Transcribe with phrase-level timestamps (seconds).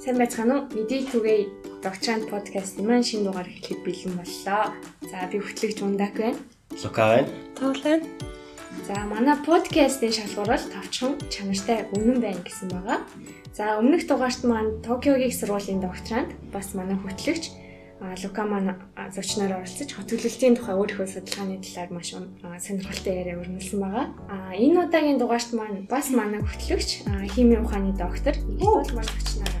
[0.00, 0.68] Сайн байцгаана уу?
[0.72, 1.40] Мэдээ түгээ
[1.84, 4.72] докторант подкастын маань шинэ дугаар эхлэхэд бэлэн боллоо.
[5.04, 6.40] За би хөтлөгч Ундак байна.
[6.72, 7.28] Лука байна.
[7.60, 8.08] Байна.
[8.88, 13.04] За манай подкастын шалгуур бол товчхон чанартай үнэн байна гэсэн байгаа.
[13.52, 17.52] За өмнөх дугаарт маань Токиогийн сургуулийн докторант бас манай хөтлөгч
[18.24, 18.80] Лука маань
[19.12, 22.16] зочноор оролцож хот төлөвлөлтийн тухай өөрийнхөө судалгааны талаар маш
[22.64, 24.06] сонирхолтой яриа өрнүүлсэн байгаа.
[24.32, 27.04] А энэ удаагийн дугаарт маань бас манай хөтлөгч
[27.36, 29.59] химийн ухааны доктор Игдүүл маань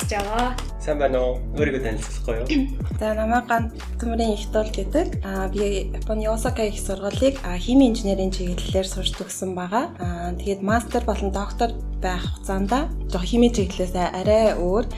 [0.00, 0.56] оролцож байгаа.
[0.80, 1.38] Сайн байна уу?
[1.56, 2.72] Өөрийгөө танилцуулахгүй юу?
[3.00, 5.20] За намайг Гант Төмрийн Ихтол гэдэг.
[5.24, 9.92] Аа би Японы Осака их сургуулийг химийн инженерийн чиглэлээр сурч төгссөн байгаа.
[10.00, 12.72] Аа тэгээд мастер болон доктор байх хугацаанд
[13.12, 14.88] жоо химийн чиглэлээс арай өөр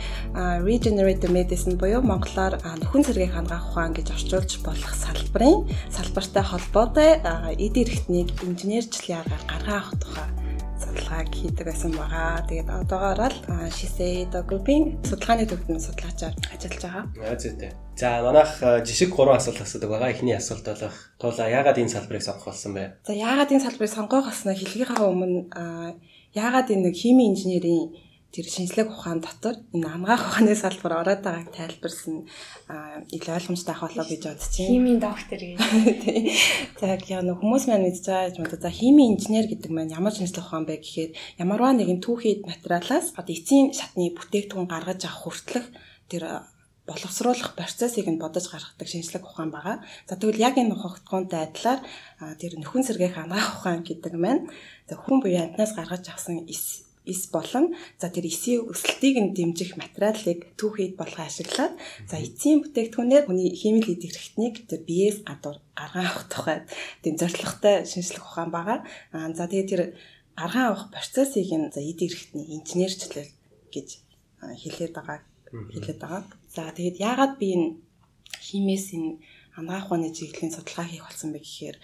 [0.62, 7.10] regenerative medicine буюу монголоор нөхөн цэргийг хангаах ухаан гэж орчуулж болох салбарын салбартай холбоотой
[7.58, 10.41] эд эрхтнийг инженерчлэлийн аргаар гаргаа авах тухай
[10.82, 12.42] судалгааг хийдэг байсан байгаа.
[12.50, 13.38] Тэгээд одоогоор л
[13.70, 17.04] Shiseido Group-ийн судалгааны төвд судлаачаар ажиллаж байгаа.
[17.22, 17.70] Аа зүйтэй.
[17.96, 18.50] За манайх
[18.82, 20.10] жишг 3 асуулт асуудаг байгаа.
[20.10, 22.98] Эхний асуулт болох туула яагаад энэ салбарыг сонгох болсон бэ?
[23.06, 25.40] За яагаад энэ салбарыг сонгох болсноо хэлхийнхаа өмнө
[26.34, 27.92] яагаад энэ нэг химийн инженерийн
[28.32, 32.24] тэр шинжлэх ухаан дотор энэ амгаах ухааны салбар ороод байгааг тайлбарсан
[33.12, 34.70] илүү ойлгомжтой ах болоо гэж бодож байна.
[34.72, 35.60] Химийн доктор гэж.
[36.80, 38.56] За яг нэг хүмүүс маань мэдж байгаа юм да.
[38.56, 41.10] За химийн инженер гэдэг маань ямар шинжлэх ухаан бэ гэхээр
[41.44, 45.68] ямарваа нэгэн түүхийд материалаас одоо эцсийн шатны бүтээгдэхүүн гаргаж авах хүртэлх
[46.08, 46.48] тэр
[46.88, 49.84] боловсруулах процессыг нь бодож гаргадаг шинжлэх ухаан байгаа.
[50.08, 51.80] За тэгвэл яг энэ ухаантай адилаар
[52.40, 54.48] тэр нөхөн сэргээх анаах ухаан гэдэг маань
[54.88, 60.54] хүн буюу амтнаас гаргаж авсан эс эс болон за тэр эсийн өсөлтийг нь дэмжих материалыг
[60.54, 61.74] түүхийд болгоо ашиглаад
[62.06, 66.58] за эцсийн бүтээгдэхүүнээр хүний химийн эд хэрэгтнийг тэр биеэс гадуур гаргаа авах тухай
[67.02, 68.78] тийм зорилготой шинжлэх ухаан байгаа.
[69.10, 69.82] Аа за тэгээ тэр
[70.38, 73.34] гаргаа авах процессыг нь за эд хэрэгтний инженерчлэл
[73.74, 73.88] гэж
[74.62, 75.18] хэлээд байгаа
[75.50, 76.22] хэлээд байгаа.
[76.54, 77.68] За тэгээд яагаад би энэ
[78.46, 79.18] химээс энэ
[79.58, 81.76] амгаах ухааны чиглэлийн судалгаа хийх болсон бэ гэхээр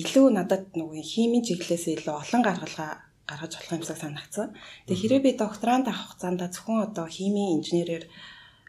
[0.00, 2.92] илүү надад нөгөө химийн чиглэлээс илүү олон гаргалгаа
[3.28, 4.48] гаргаж болох юмсаг санагцсан.
[4.86, 8.06] Тэгээ хэрэг би докторант авах хугацаанд зөвхөн одоо химийн инженерээр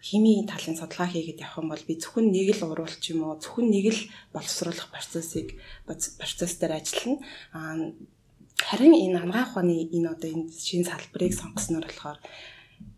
[0.02, 3.68] химийн талын судалгаа хийгээд явах юм бол би зөвхөн нэг л уруулч юм уу зөвхөн
[3.70, 4.02] нэг л
[4.34, 7.22] боловсруулах процессыг процесс дээр ажиллана.
[7.54, 7.76] Аа
[8.58, 12.20] харин энэ амгаах ухааны энэ одоо энэ шинэ салбарыг сонгосноор болохоор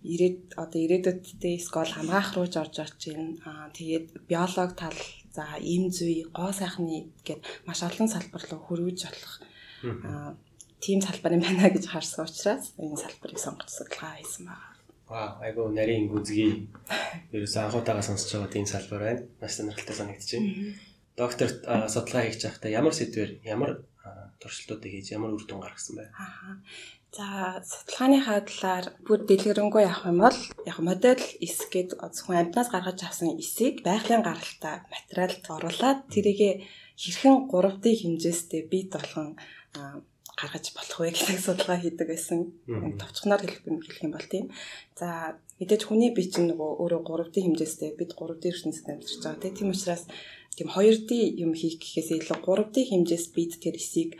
[0.03, 3.35] ирээд одоо ирээдүйдээ скол хамгаах руу орж орж байна.
[3.47, 4.99] Аа тэгээд биолог тал
[5.35, 9.33] за эм зүй гоо сайхны гээд маш олон салбар руу хөрвж болох
[10.07, 10.35] аа
[10.79, 14.69] тийм салбар юм байна гэж харсан учраас энэ салбарыг сонгож судалгаа хийсэн байна.
[15.09, 16.69] Вау, айгу нарийн гүзгий.
[17.33, 19.21] Ерөөс анхуутаагаа сонсож байгаа тийм салбар байна.
[19.41, 20.45] Маш сонирхолтой санагдчихэв.
[21.17, 21.47] Доктор
[21.93, 23.71] судалгаа хийж байхдаа ямар сэдвэр, ямар
[24.39, 26.05] туршилтуудыг хийж, ямар үр дүн гаргасан бэ?
[26.13, 26.61] Аа.
[27.09, 33.01] За, судалгааныхаа талаар бүр дэлгэрэнгүй явах юм бол яг модель эс гээд зөвхөн амьтнаас гаргаж
[33.01, 36.69] авсан эсийг байгалийн гаралтай материалд оруулаад тэрийг
[37.01, 39.27] хэрхэн 3D хэмжээстэй бит болгон
[40.39, 42.39] гаргаж болох вэ гэсэн судалгаа хийдэг байсан.
[42.95, 44.47] Товчхоноор хэлэх юм бол тийм.
[44.95, 49.69] За мэдээж хүний бие чинь нөгөө өөрөө 3D хэмжээстэй бид 3D ертөнцид амьдарч байгаа тийм
[49.75, 50.07] учраас
[50.55, 51.11] тийм 2D
[51.43, 54.15] юм хийх гэхээс илүү 3D хэмжээс бид тэр эсийг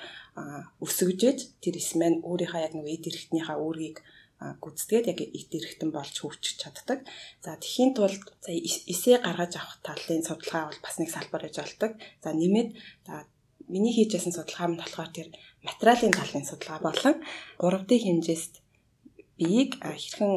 [0.84, 3.98] өсгөжөж тэр эс маань өөрийнхөө яг нөгөө эд эрхтнийхээ үүргийг
[4.40, 7.04] гүцгээд яг эд эрхтэн болж хөгжиж чаддаг.
[7.44, 11.92] За тхийн тулд за эсээ гаргаж авах талын судалгаа бол бас нэг салбар гэж болдог.
[12.24, 12.70] За нэмээд
[13.68, 15.28] миний хийж байсан судалгаа нь болохоор тэр
[15.68, 17.16] материалын талын судалгаа болон
[17.60, 18.54] 3D хэмжээст
[19.40, 20.34] биеийг хэрхэн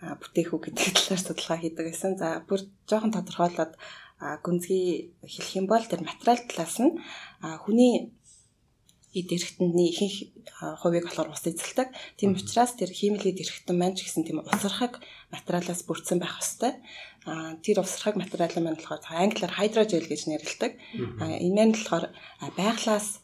[0.00, 2.16] бүтээх үү гэдэг талаар судалгаа хийдэг гэсэн.
[2.16, 3.72] За бүр жоохон тодорхойлоод
[4.44, 6.96] гүнзгий хэлэх юм бол тэр материал талаас нь
[7.64, 8.12] хүний
[9.10, 10.16] эд эрхтэндний ихэнх
[10.80, 11.88] хувийг болохоор ус эзэлдэг.
[12.16, 15.02] Тийм учраас тэр химилийн эрхтэн маань ч гэсэн тийм усархаг
[15.34, 16.76] материалаас бүрдсэн байх хэвээр.
[17.26, 20.72] А тэр усархаг материал маань болохоор англиар хайдрожел гэж нэрлэдэг.
[21.20, 22.06] Энэ маань болохоор
[22.54, 23.20] байглаас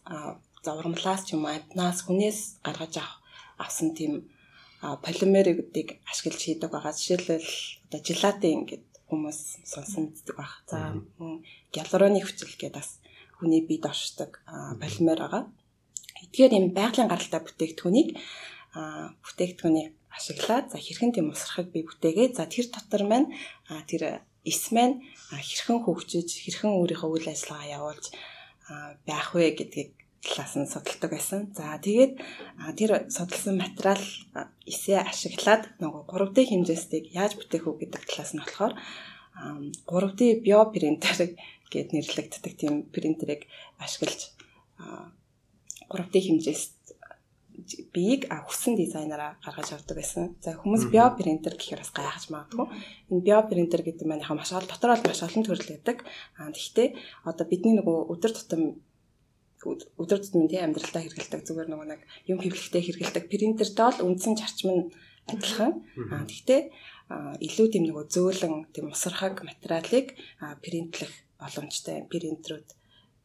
[0.66, 3.22] зовромлаас ч юм уу амтнаас хүнээс гаргаж авах
[3.65, 4.12] авсан тийм
[5.04, 6.92] полимеруудыг ашиглаж хийдэг байгаа.
[6.92, 7.51] Жишээлбэл
[7.86, 10.53] одоо желатин гэдэг хүмүүс сонсон мэддэг баг.
[10.71, 10.78] За
[11.74, 13.01] гиалуроны хүчил гэдэг бас
[13.39, 14.42] хүний биед оршдог
[14.83, 15.45] полимер байгаа.
[16.22, 18.09] Эдгээр юм байгалийн гаралтай бүтээгдэхүүнийг
[19.24, 22.36] бүтээгдэхүүнийг ашиглаад за хэрхэн тийм усрахыг би бүтээгээ.
[22.36, 23.33] За тэр дотор маань
[23.89, 28.04] тэр эс маань хэрхэн хөгжиж, хэрхэн өөрийнхөө үйл ажиллагаа явуулж
[29.09, 29.91] байх вэ гэдгийг
[30.27, 31.41] талаас нь судалдаг байсан.
[31.55, 32.13] За тэгээд
[32.75, 34.03] тэр судалсан материал
[34.67, 38.75] эсээ ашиглаад нөгөө 3D хэмжээстийг яаж бүтээх үү гэдэг талаас нь болохоор
[39.87, 41.17] 3D биопринтер
[41.73, 43.47] гэд нэрлэгддэг тийм принтерийг
[43.78, 44.34] ашиглаж
[45.89, 46.77] 3D хэмжээст
[47.95, 50.37] биеийг хүссэн дизайнераа гаргаж авдаг байсан.
[50.45, 52.67] За хүмүүс био принтер гэхээр бас гайхаж магадгүй.
[53.11, 56.05] Энэ био принтер гэдэг маань яг маш олон дотор бол маш олон төрөл байдаг.
[56.37, 56.95] Аа тэгвэл
[57.25, 58.63] одоо бидний нөгөө өдөр тутам
[59.66, 64.71] өдөр тутмын тий амьдралдаа хэрэгэлдэг зүгээр нөгөө нэг юм хэвлэхдээ хэрэгэлдэг принтертэй бол үндсэн зарчим
[64.71, 64.84] нь
[65.30, 65.72] адилхан.
[66.15, 66.71] Аа тэгвэл
[67.47, 70.15] илүү тийм нөгөө зөөлөн тийм усархаг материалыг
[70.63, 72.68] принтлэх боломжтой принтерүүд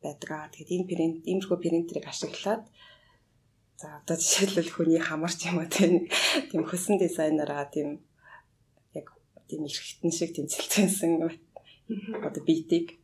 [0.01, 0.51] байдаг.
[0.53, 2.65] Тэгээд энэ принт иймэрхүү принтерийг ашиглаад
[3.81, 8.05] За одоо жишээлбэл хүний хамарч юм уу тийм хөсөн дизайнераа тийм
[8.93, 9.09] яг
[9.49, 11.17] тийм эргэтэн шиг тийм цэлцэнсэн
[12.21, 13.00] одоо битийг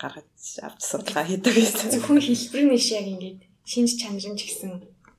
[0.00, 1.90] гаргаж авч судалгаа хийдэг гэсэн.
[1.96, 4.70] Зөвхөн хэлбэрийн биш яг ингээд шинж чанарын ч гэсэн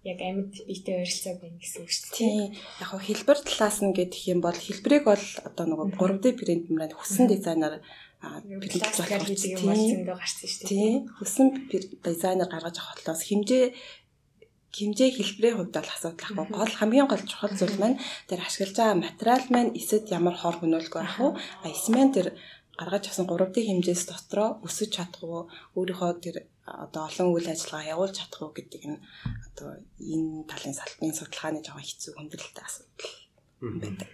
[0.06, 2.18] яг амьд биетэй ойролцоо байна гэсэн үг шүү дээ.
[2.18, 2.50] Тийм.
[2.81, 6.97] Яг хөө хэлбэр талаас нь гэдэг юм бол хэлбэрийг бол одоо нөгөө 3D принт мөрөнд
[6.97, 7.73] хүссэн дизайнер
[8.62, 10.69] принт болох гэдэг юм бол зөндөө гарсан шүү дээ.
[10.73, 10.97] Тийм.
[11.18, 11.47] Хүссэн
[12.06, 13.65] дизайнер гаргаж авах болохоос хэмжээ
[14.71, 18.00] хэмжээ хэлбэрийн хувьд бол асуудал ахгүй гол хамгийн гол чухал зүйл маань
[18.31, 22.27] тэр ашиглаж байгаа материал маань эсэд ямар хор хөнөөлгүй байх уу а эсмэн тэр
[22.81, 25.45] гаргаж авсан 3D хэмжээс дотроо өсөж чадах уу
[25.78, 26.36] өөрийнхөө тэр
[26.66, 29.00] одоо олон үйл ажиллагаа явуулж чадах уу гэдэг нь
[29.48, 29.69] одоо
[30.01, 33.13] энэ талын салбарын судалгааны жоохон хэцүү хүндрэлтэй асуудал
[33.62, 34.12] байдаг.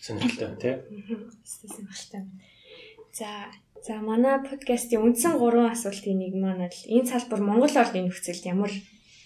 [0.00, 0.74] Сонирхолтой тий.
[1.44, 2.22] Сонирхолтой.
[3.12, 3.28] За
[3.80, 8.68] За манай подкастын үндсэн 3 асуултын нэг маань л энэ салбар Монгол орны нөхцөлд ямар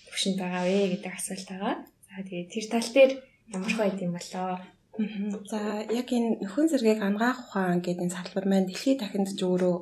[0.06, 1.74] төвшөнд байгаа вэ гэдэг асуулт байгаа.
[2.06, 3.12] За тэгээд тэр тал дээр
[3.50, 4.62] ямар ч байд юм болоо.
[4.94, 5.60] За
[5.90, 9.76] яг энэ нөхөн зэргийг ангаах ухаан гэдэг энэ салбар маань дэлхийд дахинд ч өөрөө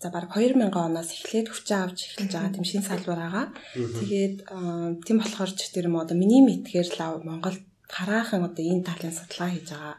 [0.00, 3.46] за баг 2000 оноос эхлээд хүчээ авч эхэлж байгаа тийм шинэ салбар байгаа.
[3.76, 4.36] Тэгээд
[5.04, 9.52] тийм болохоор ч тэр юм одоо миний мэдгээр лав Монгол хараахан одоо энэ талын судалгаа
[9.52, 9.96] хийж байгаа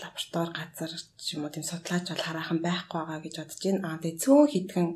[0.00, 3.80] лаборатори газар ч юм уу тийм судлаач бол хараахан байхгүй байгаа гэж бодож байна.
[3.86, 4.88] Аа тэгээ цөөн хитгэн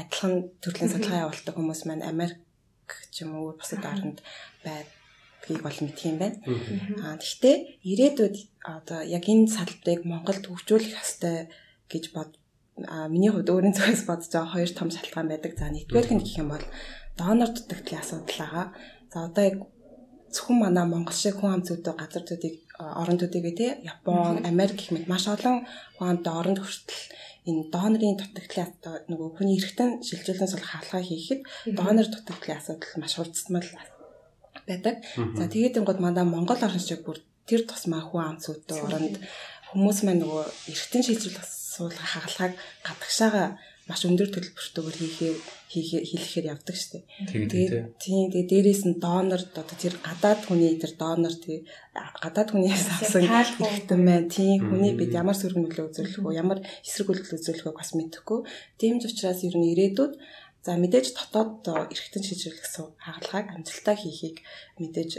[0.00, 2.40] адилхан төрлийн судалгаа явуулдаг хүмүүс маань Америк
[3.10, 4.22] ч юм уу бусад орнд
[5.44, 6.40] байдгийг бол мэдх юм байна.
[7.04, 11.52] Аа гэхдээ ирээдүйд одоо яг энэ салбарыг Монголд хөгжүүлэх ёстой
[11.92, 12.30] гэж бод
[12.88, 15.52] а миний хувьд өөрийн зүгээс бодож байгаа хоёр том шалтгаан байдаг.
[15.54, 16.66] За нэгдүгээр нь гэх юм бол
[17.20, 18.66] донор дутагдлын асуудал байгаа.
[19.12, 19.56] За одоо яг
[20.34, 25.28] зөвхөн манай Монгол шиг хүн ам зүйтэй газруудыг орондуудыг тий Япон, Америк гэх мэт маш
[25.30, 25.62] олон
[25.96, 27.04] хүн амтай оронд хүртэл
[27.46, 28.72] энэ донорын дутагдлын
[29.06, 31.40] нөгөө хүний эргэтэн шилжүүлэн сул хаалгаа хийхэд
[31.78, 33.68] донор дутагдлын асуудал маш хурцтмал
[34.68, 34.94] байдаг.
[35.38, 37.18] За тэгээд ингод мандаа Монгол орн шиг бүр
[37.48, 39.16] тэр тусмаа хүн ам цүүдтэй оронд
[39.70, 42.52] хүмүүс маань нөгөө эргэтэн шилжүүлэх сул хаалгааг
[42.86, 43.44] гадагшаага
[43.84, 45.36] маш өндөр төлбөртөөр хийхээр
[45.68, 47.04] хийлэхээр явдаг шүү дээ.
[47.44, 52.84] Тэгээд тийм тэгээд дээрээс нь донор одоо тэр гадаад хүний тэр донор тий гадаад хүнээс
[52.96, 54.32] авсан хэрэгтэй байна.
[54.32, 56.32] Тийм хүний бид ямар сөрөг нөлөө үзүүлэх вэ?
[56.32, 58.40] Ямар эсрэг үйлдэл үзүүлэх вэ бас мэдэхгүй.
[58.80, 60.12] Тийм ч учраас ер нь ирээдүйд
[60.64, 61.62] за мэдээж дотоод
[61.92, 62.66] эргэтэн шийдвэрлэх
[63.04, 64.36] хаалгааг амжилттай хийхийг
[64.80, 65.12] мэдээж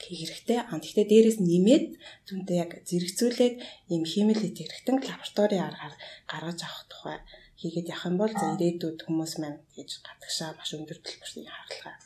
[0.00, 0.58] хийх хэрэгтэй.
[0.64, 1.86] А тэгвэл дээрэс нэмээд
[2.26, 3.54] түнтэй яг зэрэгцүүлээд
[3.92, 5.94] ийм химэл хийх хэрэгтэн лабораторийн аргаар
[6.30, 7.18] гаргаж авах тухай
[7.60, 11.96] хийгээд явах юм бол за ирээдүйд хүмүүс маань гэж гадагшаа маш өндөр төлбөрийн хаалгаа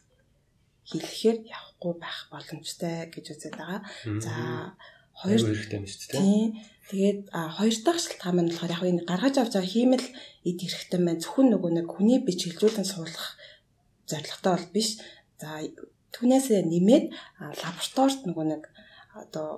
[0.90, 3.80] хийлэхээр явахгүй байх боломжтой гэж үзээд байгаа.
[4.18, 4.34] За
[5.14, 6.73] хоёр юм шүү дээ.
[6.90, 10.06] Тэгээд хоёр дахь шалтгаан нь болохоор яг энэ гаргаж авч байгаа хиймэл
[10.48, 13.40] эд хэрэгтэй маань зөвхөн нөгөө нэг хүний бич хилжүүлэн суулгах
[14.10, 14.88] зорилготой бол биш.
[15.40, 15.48] За
[16.14, 17.04] түүнээсээ нэмээд
[17.40, 18.62] лабораторид нөгөө нэг
[19.16, 19.48] одоо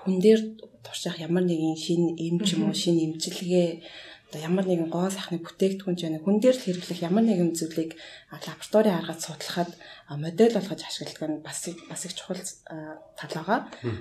[0.00, 0.40] хүн дээр
[0.84, 3.68] турших ямар нэгэн шинэ эм ч юм уу шинэ эмчилгээ
[4.26, 7.94] одоо ямар нэгэн гоо сайхны бүтээгдэхүүн ч байна хүн дээр л хэрэглэх ямар нэгэн зүйлийг
[8.34, 9.70] лабораторийн аргад судлахад
[10.18, 12.42] модель болгож ашигладаг нь бас бас их чухал
[13.14, 13.60] тал байгаа.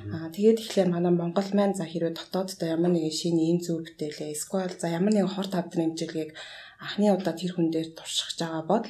[0.09, 4.33] Аа тэгээд тэгэхээр манай Монгол маань за хэрвээ дотооддоо ямар нэгэн шинэ эм зүйл бүтээлээ
[4.33, 6.33] эсвэл за ямар нэгэн хорт хавдрын эмчилгээг
[6.81, 8.85] анхны удаа тэр хүн дээр туршиж байгаа бол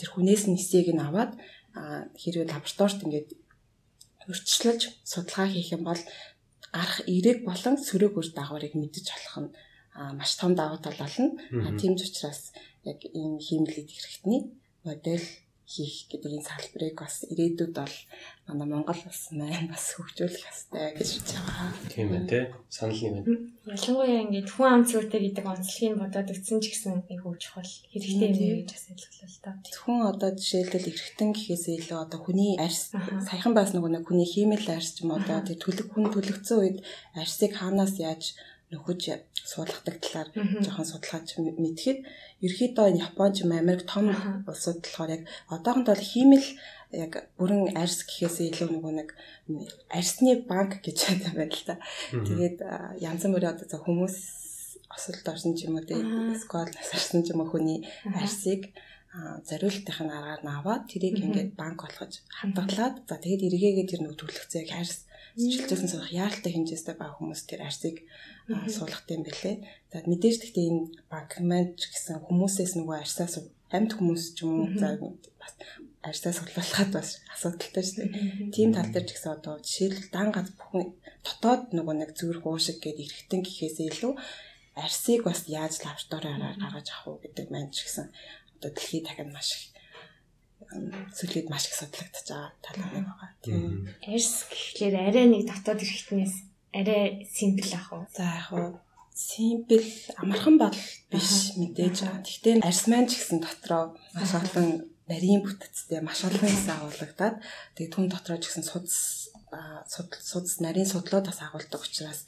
[0.00, 1.36] тэр хүнээс нь эсийг нь аваад
[2.16, 3.28] хэрвээ лабораторид ингээд
[4.32, 6.02] өрчлөж судалгаа хийх юм бол
[6.72, 9.50] гарах эерэг болон сөрөг үр дагаврыг мэдэж болох нь
[9.94, 11.36] маш том давуу тал болно.
[11.80, 12.52] Тийм ч учраас
[12.84, 14.42] яг ийм хиймлэлд хэрэгтний
[14.84, 15.28] модель
[15.70, 17.96] хийх гэдэг энэ салбарыг бас ирээдүйд бол
[18.50, 21.70] манай Монгол улс маань бас хөгжүүлэх ёстой гэж бодож байгаа.
[21.94, 22.44] Тийм ээ тий.
[22.66, 23.38] Санал нэг байна.
[23.70, 28.30] Ялангуяа ингээд хүн ам цүүртэй гэдэг онцлогийг бодоод өгсөн ч гэсэн их хөвж чухал хэрэгтэй
[28.34, 29.50] юм гэж бас ойлгуулаа л та.
[29.70, 32.82] Зөвхөн одоо жишээлбэл эргэтэн гэхээс илүү одоо хүний арьс
[33.30, 36.78] саяхан бас нөгөө нэг хүний хиймэл арьс ч юм одоо тэр төлөв хүн төлөгцсөн үед
[37.14, 38.34] арьсыг хаанаас яаж
[38.70, 39.02] нөхөж
[39.50, 40.28] суулгадаг талаар
[40.62, 41.98] жоохон судалгаач мэдхэд
[42.46, 44.06] ерөөхдөө Япон ч Америк том
[44.46, 46.46] улсууд болохоор яг одоохонд бол хиймэл
[46.94, 49.08] яг бүрэн арьс гэхээс илүү нөгөө нэг
[49.90, 51.76] арьсны банк гэж байдаг байна л та.
[52.10, 52.58] Тэгээд
[53.02, 54.16] янз бүрийн одоо хүмүүс
[54.90, 55.98] осолд орсон ч юм уу те
[56.42, 58.70] скол насарсан ч юм уу хүний арьсыг
[59.48, 64.62] зориултын аргаар нь аваад тэрийг ингээд банк болгож хадгалаад за тэгээд эргээгээ тэр нэг төлөвцөө
[64.70, 67.96] хайрс сэтгүүлчсэн суулгах яаралтай хэмжээстэй баг хүмүүс тэр арсыг
[68.70, 69.56] суулгах юм бэлээ.
[69.92, 71.30] За мэдээж гэхдээ энэ банк
[71.78, 73.34] ч гэсэн хүмүүсээс нөгөө арсаас
[73.70, 74.98] амьд хүмүүс ч юм уу за
[75.38, 75.54] бас
[76.02, 78.12] арьсаа судлуулахад бас асуудалтай шүү дээ.
[78.54, 80.96] Тийм тал дээр ч гэсэн одоо жишээлбэл дан гад бүхэн
[81.26, 84.12] дотоод нөгөө нэг зүрх уушиг гэдэг эргэтэн гэхээсээ илүү
[84.80, 88.06] арьсыг бас яаж лабораториараар гаргаж авах уу гэдэг ч гэсэн
[88.56, 89.69] одоо дэлхийд дахиад маш их
[91.16, 93.30] сүлээд маш их судлагдаж байгаа тал нэг байгаа.
[93.42, 93.88] Тийм.
[94.06, 96.34] Арьс гэхлээр арай нэг дотоод эргэтнээс
[96.74, 98.04] арай симпл ах уу?
[98.14, 98.70] За яг уу
[99.14, 99.84] симпл
[100.22, 100.78] амархан бол
[101.10, 101.96] биш мэдээж.
[102.24, 107.36] Гэхдээ арьс маань ч гэсэн дотроо маш олон нарийн бүтэцтэй маш олон хэсэг агуулгадаад
[107.74, 109.28] тэгээд түн дотроо ч гэсэн судас
[110.24, 112.24] судас нарийн судлуудаас агуулдаг учраас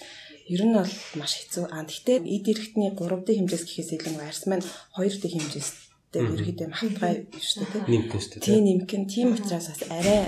[0.50, 1.70] ер нь бол маш хэцүү.
[1.70, 4.66] Аа гэхдээ эд эрхтний 3D хэмжээс гэхээс илүү арьс маань
[4.98, 9.66] 2D хэмжээс гэдэг ерөөдөө махтгай шүү дээ тийм нэмгэн шүү дээ тийм нэмгэн тийм учраас
[9.72, 10.20] бас арай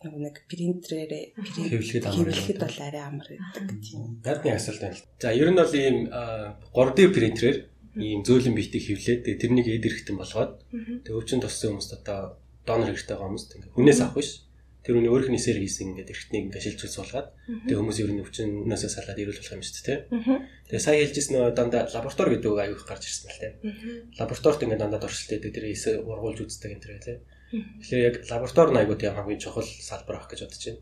[0.00, 4.00] нэг нэг принтерээр хэвлэхэд амар хэвлэхэд бол арай амар гэдэг тийм.
[4.24, 4.96] Над нэг асуулт байна?
[4.96, 5.96] Л за ер нь бол ийм
[6.72, 7.58] 3D принтерээр
[8.00, 10.52] ийм зөөлөн биетийг хэвлээд тэрнийг эд эрхтэн болгоод
[11.04, 14.30] тэг өвчин туссан хүмүүст одоо донор хэрэгтэй байгаа хүмүүст ингээ хүнээс авах биш
[14.80, 17.28] тэр үний өөрөх нисээр хийсэн ингээд эргэтнийг ингээд шилжүүлж суулгаад
[17.68, 19.98] тэгээ хүмүүс ер нь өвчнөөсөө салаад ирүүл болох юм шүү дээ тий.
[20.72, 23.52] Тэгээ сая хэлжсэн нөө дандаа лаборатори гэдэг үг аяух гарч ирсэн л тий.
[24.16, 27.16] Лабораторид ингээд дандаа дуршилтээд тэр эсэ ургуулж үздэг юм тэр тий.
[27.52, 30.80] Тэгэхээр яг лаборатори найгууд юм хамгийн чухал салбар ах гэж бодож байна.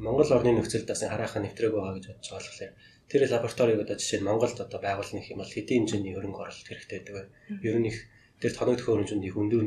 [0.00, 2.72] Монгол орны нөхцөлд бас хараахан нэвтрэг байгаа гэж бодож байгаа болохоор
[3.08, 6.98] тэр лабораториг одоо жишээ нь Монголд одоо байгуулах юм бол хэдийн хэмжээний хөрөнгө оруулалт хэрэгтэй
[6.98, 7.26] байдаг бай.
[7.62, 7.98] Ер нь их
[8.40, 9.62] тэр тоногдох хөрөнгөнд их өндөр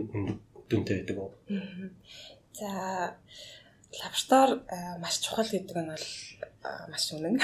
[0.67, 1.17] дүнтэй байдаг?
[2.59, 3.13] За
[4.01, 6.05] лаборатори э, маш чухал гэдэг нь бол
[6.63, 7.35] э, маш үнэн.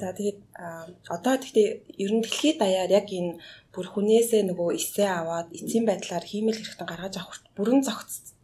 [0.00, 0.66] За тэгээд э,
[1.08, 1.68] одоо тэгтээ
[2.04, 3.38] ер нь дэлхийд даяар яг энэ
[3.72, 8.35] бүр хүнээсээ нөгөө эсээ аваад эцсийн байдлаар хиймэл хэрэгтэн гаргаж авах бүрэн зохицсон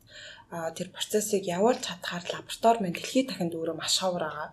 [0.52, 4.50] тэр процессыг явуулж чадхаар лаборатори маань дэлхийд дахинд өөрөө маш ховор байгаа.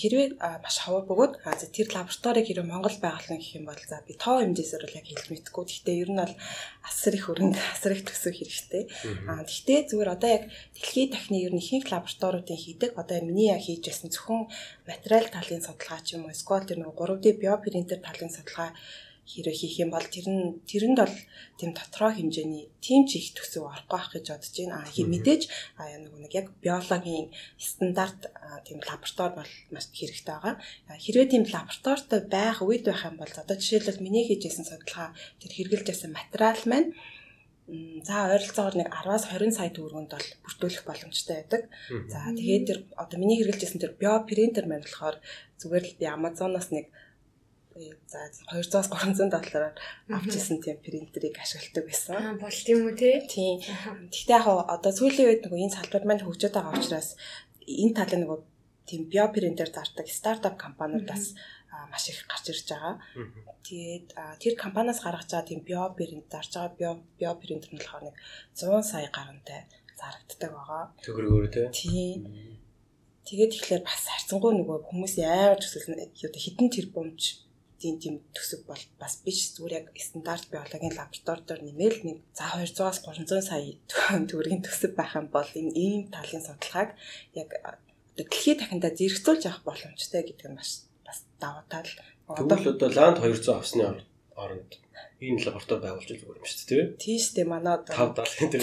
[0.00, 4.40] Хэрвээ маш ховор бөгөөд тэр лабораторийг хэрэв Монгол байгуулна гэх юм бол за би тоо
[4.40, 5.64] хэмжээсээр бол яг хэлж мэдэхгүй.
[5.68, 6.34] Гэхдээ ер нь бол
[6.88, 8.82] асар их хөрөнгө, асар их төсөв хэрэгтэй.
[9.28, 13.84] Гэхдээ зүгээр одоо яг дэлхийд дахины ер нь ихэнх лабораториудын хийдэг одоо миний яг хийж
[13.84, 14.48] байсан зөвхөн
[14.88, 18.72] материал талын судалгаа ч юм уу эсвэл тэр нэг 3D биопринтер талын судалгаа
[19.24, 21.16] хэрэг хийх юм бол тэр нь тэрэнд бол
[21.56, 24.84] тийм дотроо хэмжээний тийм ч их төсөв орохгүй байх гэж бодож байна.
[24.84, 25.42] А мэдээж
[26.04, 28.28] нэг нэг яг биологийн стандарт
[28.68, 30.54] тийм лаборатори бол маш хэрэгтэй байгаа.
[30.92, 35.88] Хэрвээ тийм лабораторитой байх үед байх юм бол одоо жишээлбэл миний хийжсэн судалгаа тэр хэрэгжилж
[35.88, 36.92] байсан материал маань
[38.04, 41.62] За ойролцоогоор нэг 10-аас 20 сая төгрөгөнд бол бүртгүүлэх боломжтой байдаг.
[42.12, 45.16] За тэгээд тэр одоо миний хэрэгжилжсэн тэр биопринтер маань болохоор
[45.56, 46.92] зүгээр л би Amazon-оос нэг
[48.06, 49.74] за 200-аас 300 доллараар
[50.08, 52.14] авчихсан тийм принтерийг ашигладаг байсан.
[52.14, 53.10] Аа бол тийм үү те?
[53.26, 53.58] Тийм.
[54.12, 57.08] Гэхдээ яг одоо сүүлийн үед нөгөө энэ салбар маань хөгжөөд байгаа учраас
[57.66, 58.38] энэ талын нөгөө
[58.88, 61.34] тийм био принтер зардаг стартап компаниудаас
[61.90, 62.94] маш их гарч ирж байгаа.
[63.66, 64.06] Тэгээд
[64.42, 68.16] тэр компаниас гаргаж байгаа тийм био принтер зарж байгаа био био принтер нь болохоор нэг
[68.54, 69.60] 100 сая гаруйтай
[69.98, 70.84] зарагддаг байгаа.
[71.02, 71.66] Төгрөгөөр тий.
[71.72, 72.18] Тийм.
[73.24, 77.43] Тэгээд тэгэхээр бас харцангуй нөгөө хүмүүсийн амар төсөл одоо хитэн тэрбумж
[77.84, 82.98] тийм тийм төсөв бол бас биш зүгээр яг стандарт биологийн лабораториудаар нэмэл нэг за 200-аас
[83.04, 83.76] 300 сая
[84.28, 86.90] төгрөгийн төсөв байх юм бол энэ ийм талын судалгааг
[87.36, 87.50] яг
[88.16, 90.70] дэлхийд дахиндаа зэрэгцүүлж авах боломжтой гэдэг нь маш
[91.04, 91.90] бас даваа тал.
[92.24, 93.82] Тэгвэл одоо ланд 200 авсны
[94.34, 94.70] оронд
[95.20, 97.02] энэ лаборатори байгуулж зүгээр юм шүү дээ тий.
[97.02, 97.52] Тийм шүү дээ.
[97.52, 98.62] Манай одоо 5 70 тэр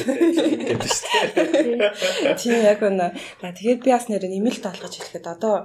[0.67, 2.35] гэдэг шүү дээ.
[2.41, 3.07] Тийм яг үнэ.
[3.39, 5.55] Тэгээд би бас нэр нэмэлт олгож хэлэхэд одоо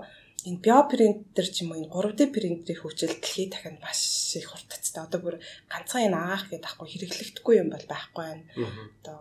[0.47, 4.01] энэ биопринтер ч юм уу энэ 3D принтерийн хөгжил дэлхийд дахинд маш
[4.39, 5.03] их хурдцтай.
[5.03, 5.37] Одоо бүр
[5.67, 8.45] ганцхан энэ аах гэдэг ахгүй хэрэглэхдэггүй юм бол байхгүй байна.
[9.03, 9.19] Одоо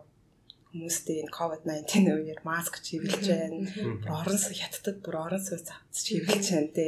[0.70, 3.66] хүмүүстэй энэ COVID-19 үеэр маск чиглэж байна.
[4.06, 6.86] Бүр орон сууц хятадд бүр орон сууц чиглэж байна те.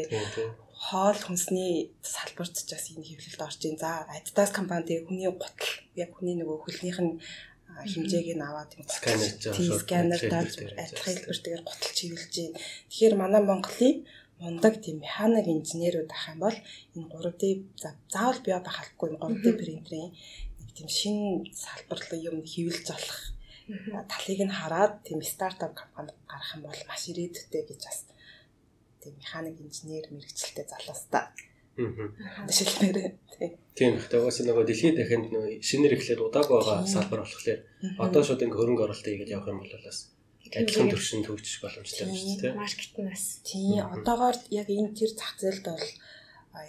[0.78, 3.82] Хоол хүнсний салбарт ч бас энэ хэвлэлд орж ийн.
[3.82, 7.18] За Adidas компани тэгээ хүний гутал яг хүний нөгөө хөлнийх нь
[7.86, 12.60] хэмжээг нь аваад юм сканер тааж адилхан хэлбэртэйгээр гутал чиглэж байна.
[12.90, 13.96] Тэгэхээр манай Монголын
[14.44, 16.58] мундаг тийм механик инженерүүд ах юм бол
[16.96, 17.44] энэ 3D
[18.14, 20.12] заавал био байх албагүй 3D принтерийн
[20.60, 23.20] нэг тийм шинэ салбарлал юм хэвлэж болох
[24.12, 28.00] талыг нь хараад тийм стартап компани гарах юм бол маш ирээдүйтэй гэж бас
[29.02, 31.26] тийм механик инженер мэрэгчлээ залуустаа
[31.78, 33.10] шилмээрээ
[33.78, 37.60] тийм гэхдээ угаасаа нөгөө дэлхийн дахинд нөгөө шинээр ихлээр удааг байгаа салбар болохоор
[38.06, 40.17] одоо шууд ингээ хөрөнгө оруулалт хийгээд явах юм бол бас
[40.56, 42.54] адилхан төвшөнд хөгжих боломжтой байна шүү дээ.
[42.56, 43.26] Маркет нь бас.
[43.44, 43.84] Тийм.
[43.96, 45.88] Одоогоор яг энэ тэр зах зээлд бол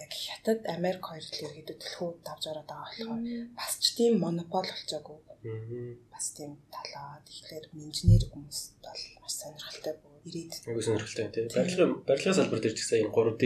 [0.04, 3.22] яг хятад Америк хоёр л ерөөдөө төлхөө давж ороод байгаа болохоор
[3.56, 5.18] бас ч тийм монопол болчоогүй.
[6.10, 7.22] бас тийм талаа.
[7.24, 10.52] Тэгэхээр инженер хүмүүст бол маш сонирхолтой бүр ирээд.
[10.66, 11.46] Айгуу сонирхолтой тийм.
[11.54, 13.44] Барилгын барилгын салбар дээр ч гэсэн энэ 3D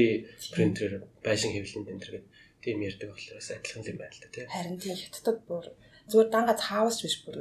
[0.57, 2.27] принтерээр байшин хэвлэлийн энэ төр гэдэг
[2.65, 4.47] тийм ярьдаг болохоор бас адилхан юм байна л да тийм.
[4.49, 5.67] Харин тийм хятадд бүр
[6.11, 7.37] зүгээр данга цаавч биш бүр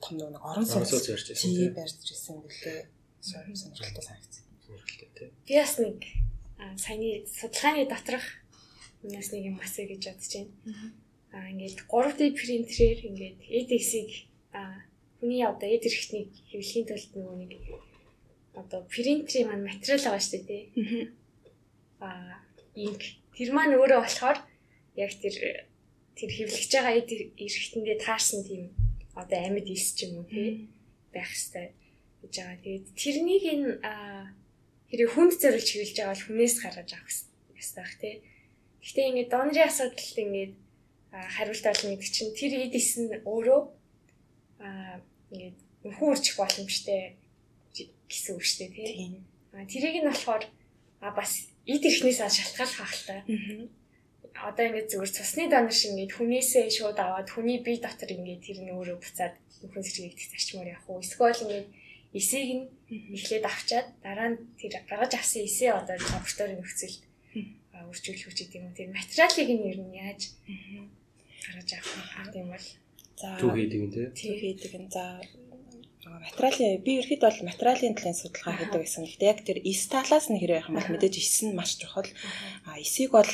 [0.00, 2.80] том нэг орон сууц барьж байсан тийм барьж ирсэн гэлээ.
[3.20, 4.44] Сонирхолтой санагдсан.
[4.64, 5.30] Сонирхолтой тийм.
[5.46, 5.98] Би бас нэг
[6.76, 8.24] саяны судалгааны доторх
[9.02, 10.52] юунаас нэг юм асуу гэж бодож байна.
[11.32, 14.10] Аа ингээд 3D принтерээр ингээд EDX-ийг
[14.52, 14.84] аа
[15.20, 17.52] хүний одоо эд хэрэгтнийг хэвлэхийн тулд нөгөө нэг
[18.56, 20.62] одоо принтерийн маань материал байгаа шүү дээ тий.
[22.00, 22.40] Аа
[22.74, 23.02] инк
[23.36, 24.38] тэр маань өөрөө болохоор
[24.96, 25.36] яг тэр
[26.16, 27.08] тэр хэвлэгч байгаа эд
[27.40, 28.72] эргэтэндээ таарсан тийм
[29.20, 30.68] одоо амьд ис ч юм уу тий
[31.12, 31.72] байх хэвээр
[32.22, 32.58] гэж байгаа.
[32.64, 33.68] Тэгээд тэрнийг энэ
[34.90, 37.12] хэрэг хүнд зориулж хэвлэж байгаа бол хүнээс гаргаж авах
[37.54, 38.14] хэрэгтэй байх тий.
[38.80, 40.54] Гэхдээ ингээд донрын асуудалд ингээд
[41.10, 43.60] хариулт олно гэдэг чинь тэр эдис нь өөрөө
[45.30, 47.16] ингээд нөхөн үржих боломжтой
[48.10, 49.22] гэсэн үг шүү дээ тий.
[49.54, 50.44] Аа тэрийг нь болохоор
[51.00, 53.20] а бас эд эрхнээс шалтгаалах хаалтай.
[54.34, 58.58] Одоо ингээд зүгээр цусны донор шиг ингээд хүнээсээ шууд аваад хүний бие дотор ингээд тэр
[58.62, 61.02] нь өөрөө буцаад нөхөн сэргийгдэх зарчмаар явах уу?
[61.04, 61.68] Эсвэл ингээд
[62.14, 62.64] эсийг нь
[63.14, 67.02] эхлээд авчаад дараа нь тэр гаргаж авсан эсээ одоо лабораторийн нөхцөлд
[67.90, 68.74] үржүүлэх үуч гэдэг юм.
[68.74, 70.20] Тэр материалыг нь ер нь яаж
[71.46, 72.66] гаргаж авах юм бол
[73.20, 74.06] за төв хийдэг юм тий.
[74.10, 75.04] Төв хийдэг нь за
[76.06, 79.04] материалын би ерхэд бол материалын талын судалгаа хийдэг гэсэн.
[79.06, 82.10] Гэхдээ яг тэр эс талаас нь хэрэг байх юм бол мэдээж эс нь маш чухал.
[82.66, 83.30] А эсийг бол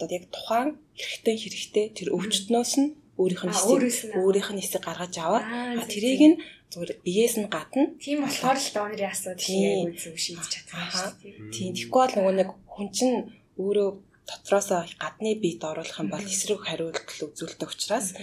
[0.00, 2.88] одоо яг тухайн хэрэгтэй хэрэгтэй тэр өвчтнөөс нь
[3.20, 5.44] өөрийнх нь эсийг өөрийнх нь эсийг гаргаж аваад
[5.92, 6.36] тэрийг нь
[6.72, 7.92] зүгээр биеэс нь гадна.
[8.00, 11.34] Тийм болохоор л донорын асуудал яг үзүү шийдэж чадах шүү дээ.
[11.52, 11.70] Тийм.
[11.76, 13.16] Тэгэхгүй бол нөгөө нэг хүн чинь
[13.60, 13.90] өөрөө
[14.30, 18.14] дотроосоо гадны биед оруулах юм бол эсрэг хариулт үзүүлдэг учраас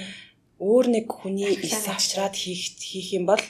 [0.57, 3.43] өөр нэг хүний эс авчраад хийх хийх юм бол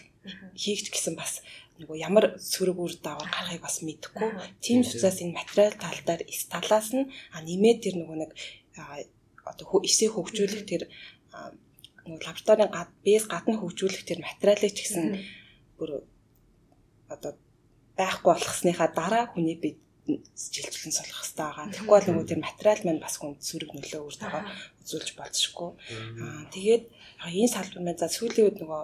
[0.57, 1.45] хийгч гэсэн бас
[1.79, 4.29] нөгөө ямар сөрөг үр дагавар гарахыг бас мэдэхгүй.
[4.63, 8.31] Тийм учраас энэ материал тал дээр эс талаас нь нэмээд тэр нөгөө нэг
[9.45, 10.83] одоо эсээ хөгжүүлэх тэр
[12.07, 15.05] нөгөө лабораторийн гад бээс гадна хөгжүүлэх тэр материалыг ч гэсэн
[15.77, 16.03] бүр
[17.13, 17.31] одоо
[17.97, 21.67] байхгүй болгосныхаа дараа хүний бид жилжлэн сулах хэрэгтэй байгаа.
[21.67, 24.43] Тэгэхгүй бол нөгөө тэр материал маань бас хүнд сөрөг нөлөө үр тагаа
[24.81, 25.69] үзүүлж болзошгүй.
[26.23, 26.83] Аа тэгээд
[27.27, 28.81] энэ салбар маань за сүүлийн үед нөгөө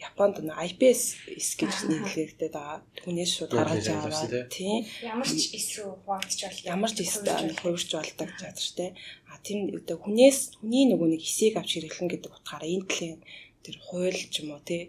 [0.00, 1.02] Японд нэг IPS
[1.36, 2.80] эс гэж нэрлэгдээд байгаа.
[2.96, 7.90] Түүнээс шууд гаргаж аваад тийм ямар ч эс рүү хуваагдж бол ямар ч эс хувирч
[7.92, 8.90] болдог чадвартай.
[9.28, 13.20] А тийм одоо хүнээс хүний нөгөө нэг эсийг авч хэрэглэн гэдэг утгаараа энэ талын
[13.60, 14.82] тэр хууль ч юм уу тий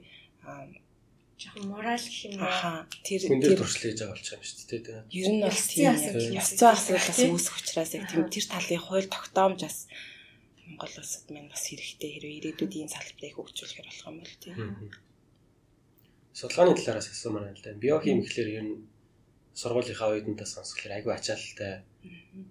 [1.42, 2.46] жоохон морал гэх юм уу.
[2.46, 2.86] Аха.
[3.04, 5.04] Тэр тэр туршлаж байгаа болчих юм шүү дээ.
[5.10, 9.60] Ер нь бол тийм зүйн асуудал бас үүсэх учраас яг тийм тэр талын хууль тогтоомж
[9.66, 9.78] бас
[10.72, 14.58] Монгол улсад маань бас хэрэгтэй хэрвээ ирээдүйд ийм салбарыг хөгжүүлэхээр болох юм бол тийм.
[16.32, 17.76] Судалгааны талаараас асуумаар байна л да.
[17.76, 18.76] Биохим гэхэлэр ер нь
[19.52, 21.84] сургуулийнхаа үеийнтэй сонсголоор айгүй ачаалттай.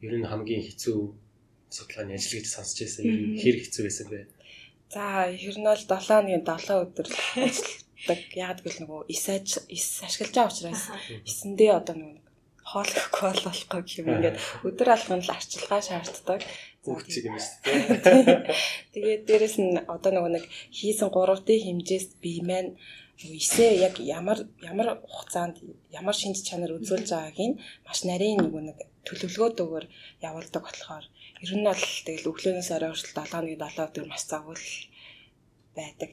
[0.05, 0.99] Ер нь хамгийн хэцүү
[1.73, 3.03] судалгааны ажил гэж сонсч байсан.
[3.09, 4.21] Ер нь хэр хэцүү байсан бэ?
[4.93, 7.09] За, ер нь бол 7-ны 7 өдөр
[7.41, 8.21] ажилладаг.
[8.37, 9.25] Яг гэвэл нөгөө ис
[9.73, 10.85] ис ашиглаж байгаа учраас
[11.25, 12.21] эсэндээ одоо нөгөө
[12.71, 16.41] хоолохгүй болохгүй гэх юм ингээд өдөр алган л арчилгаа шаарддаг
[16.85, 18.55] шиг юм шүү дээ.
[18.97, 22.81] Тэгээд дээрэс нь одоо нөгөө нэг хийсэн 3D хэмжээст бие маань
[23.21, 25.61] эсээ яг ямар ямар хугацаанд
[25.93, 29.85] ямар шинж чанар үзүүлж байгааг нь маш нарийн нөгөө нэг төлөвлөгөөдөөр
[30.25, 31.05] явуулдаг болохоор
[31.45, 34.65] ер нь бол тэгэл өглөөнөөс орой хүртэл 7-ны 7 өдөр маш загвал
[35.77, 36.11] байдаг.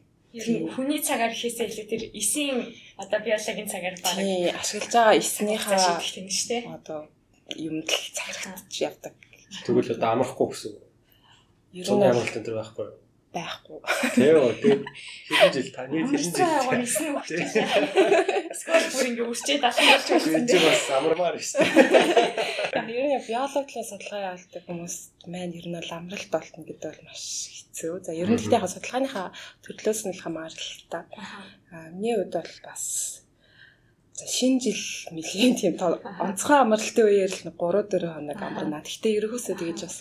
[0.76, 2.60] Хүний цагаар хийсээ илүү тэр эсийн
[3.00, 4.16] одоо биологийн цагаар баг
[4.60, 6.64] ашиглаж байгаа эснийхээ шийдэх тийм шүү дээ.
[6.76, 7.00] Одоо
[7.56, 9.16] юмд л цаграхтаж явдаг
[9.66, 10.74] Тэгвэл одоо амрахгүй гэсэн.
[11.74, 12.98] Ер нь амралт энэ төр байхгүй юу?
[13.38, 13.80] байхгүй.
[14.16, 14.54] Тийм үү.
[14.62, 14.84] Тэгээд
[15.28, 17.44] хэдэн жил таны хэдэн жил?
[18.58, 20.44] Скол бүр ингэ үрчээд алхаж байсан.
[20.48, 21.62] Тийм бас амармаар шүү.
[22.72, 24.96] Ер нь биологийн судалгаа явуулдаг хүмүүс
[25.28, 27.94] маань ер нь бол амралт болтно гэдэг бол маш хэцүү.
[28.08, 29.28] За ер нь гэхдээ яг судалгааныхаа
[29.64, 31.04] төрлөөс нь л хамааралтай.
[31.76, 33.27] Аа миний хувьд бол бас
[34.26, 34.82] шинэ жил
[35.14, 38.82] нэлийн тийм онцгой амралтын үеэр л 3 4 хоног амарна.
[38.82, 39.98] Гэхдээ ерөөсөө тэгэж бас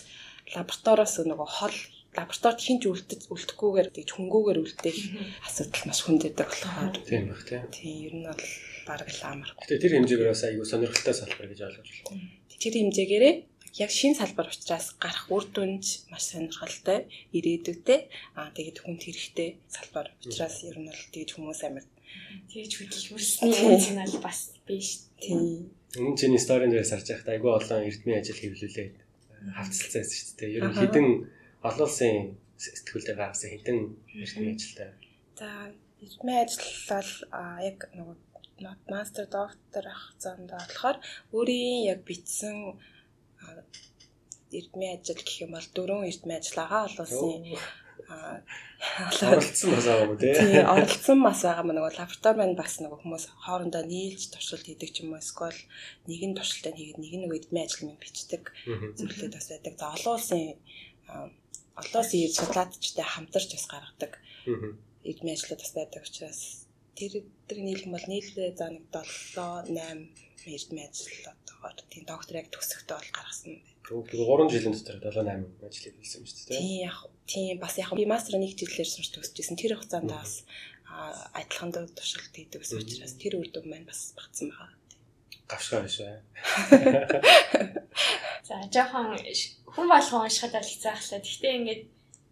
[0.57, 1.77] лабораториос нөгөө хол
[2.17, 4.99] лабораторид хинч үлдэж үлдэхгүйгээр тэгж хөнгөөгөр үлдээх
[5.45, 6.97] асуудал маш хүндэдэг болохоор.
[7.05, 7.63] Тийм баг тийм.
[7.69, 8.45] Тийм ер нь бол
[8.89, 9.49] баг л амар.
[9.53, 12.25] Гэтэ тэр хэмжээгээр бас аюу сонирхолтой салбар гэж ойлгож байна.
[12.57, 13.35] Тэр хэмжээгээрээ
[13.77, 17.05] яг шин салбар учраас гарах үр дүнж маш сонирхолтой
[17.37, 17.99] ирээдүйтэй
[18.33, 21.85] аа тэгээд хүнд хэрэгтэй салбар учраас ер нь бол тэгж хүмүүс амар
[22.51, 25.07] тэгж хөдөлгөрсний эмоционал бас биш.
[25.21, 25.71] Тийм.
[25.97, 28.95] Өмнө чиний сторийн дээрээс харж байхдаа айгүй олон эрдмийн ажил хэвлүүлээд
[29.57, 30.55] хавцалцсан байсан шүү дээ.
[30.57, 31.07] Ер нь хідэн
[31.67, 32.15] олон улсын
[32.57, 33.79] сэтгүүлдээ гаргасан хідэн
[34.21, 34.89] эрдмийн ажилтай
[35.37, 35.69] За
[36.01, 37.13] ирмээ ажиллал
[37.69, 38.17] яг нөгөө
[38.89, 40.97] мастер доктор ах замдаа болохоор
[41.37, 42.57] өөрийн яг бичсэн
[44.57, 47.41] эрдмийн ажил гэх юм бол дөрвөн эрдмийн ажиллагаа олон улсын
[48.07, 50.33] оролцсон бас байгаа юм тий.
[50.33, 54.89] Тий, оролцсон бас байгаа мөн нөгөө лаборатори маань бас нөгөө хүмүүс хоорондоо нийлж туршилт хийдэг
[54.95, 55.59] ч юм уу эсвэл
[56.07, 58.43] нэг нь туршилтаа хийгээд нэг нь нөгөө эдмийн ажил минь бичдэг
[58.95, 59.73] зүйлүүд бас байдаг.
[59.75, 60.43] За олон улсын
[61.75, 64.13] олон улсын судлаачтай хамтарч бас гаргадаг
[65.03, 66.41] эдмийн ажлууд бас байдаг учраас
[66.95, 72.39] тэр тэр нийлэх юм бол нийлээ за нэг 7 8 эрдмийн ажил одоогоор тийм доктор
[72.39, 73.61] яг төгсөхдөө бол гаргасан юм.
[73.83, 76.59] Тэгвэл 3 жилийн дотор 7 8 ажил хийлсэн юм шүү дээ.
[76.63, 79.59] Тийм яг тийм бас яг би мастер нэг жилээр сурч төгсөжсэн.
[79.59, 80.47] Тэр хугацаанд бас
[81.35, 84.71] адилхан дуу туршилт хийдэг ус учраас тэр үр дүн маань бас багцсан байгаа.
[85.51, 86.17] Гавшгаа биш бай.
[88.47, 89.19] За жоохон
[89.67, 91.19] хүн болгон уншихад л хэцээхлаа.
[91.21, 91.83] Гэхдээ ингээд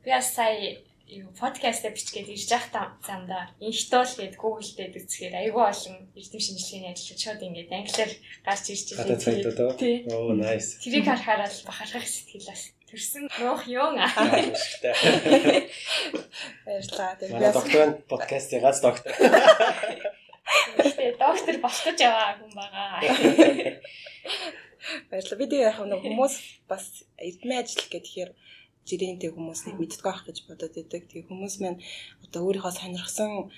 [0.03, 5.63] би бас сая юу подкаст бичгээд ирж явах замдаа инхтол гээд Google дээр үзэхээр айгүй
[5.69, 9.77] олон эрдэм шинжилгээний ажил шууд ингээд англиар гарч ирж байгаа.
[9.77, 9.95] Тий.
[10.10, 10.81] Оо nice.
[10.81, 14.08] Тэрийг харахаар л бахархах сэтгэл бас төрсөн нуух юм аа.
[16.65, 17.19] Баярлалаа.
[17.19, 19.12] Тэгээд докторант подкастын гац доктор.
[20.79, 23.03] Тэгээд доктор болтож яваа хүн байгаа.
[25.12, 25.39] Баярлалаа.
[25.39, 28.31] Би тэгээ яг нэг хүмүүс бас эрдмийн ажил гэхээр
[28.88, 31.03] жирэнтэй хүмүүс нэг мэддэг байх гэж бодоод байдаг.
[31.12, 31.84] Тэгээ хүмүүс маань
[32.23, 33.51] одоо өөрийнхөө сонирхсан